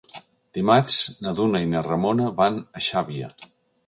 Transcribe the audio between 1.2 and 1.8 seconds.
na Duna i